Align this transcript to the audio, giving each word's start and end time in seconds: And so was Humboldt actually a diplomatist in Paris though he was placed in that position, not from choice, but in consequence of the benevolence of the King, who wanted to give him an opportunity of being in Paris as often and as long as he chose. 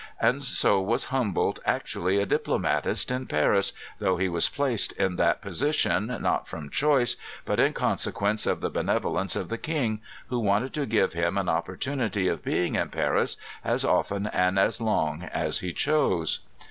And 0.19 0.43
so 0.43 0.81
was 0.81 1.11
Humboldt 1.13 1.59
actually 1.63 2.17
a 2.19 2.25
diplomatist 2.25 3.11
in 3.11 3.27
Paris 3.27 3.71
though 3.99 4.17
he 4.17 4.27
was 4.29 4.49
placed 4.49 4.93
in 4.93 5.15
that 5.17 5.43
position, 5.43 6.07
not 6.21 6.47
from 6.47 6.71
choice, 6.71 7.17
but 7.45 7.59
in 7.59 7.71
consequence 7.73 8.47
of 8.47 8.61
the 8.61 8.71
benevolence 8.71 9.35
of 9.35 9.49
the 9.49 9.59
King, 9.59 10.01
who 10.29 10.39
wanted 10.39 10.73
to 10.73 10.87
give 10.87 11.13
him 11.13 11.37
an 11.37 11.49
opportunity 11.49 12.27
of 12.27 12.41
being 12.43 12.73
in 12.73 12.89
Paris 12.89 13.37
as 13.63 13.85
often 13.85 14.25
and 14.25 14.57
as 14.57 14.81
long 14.81 15.21
as 15.25 15.59
he 15.59 15.71
chose. 15.71 16.39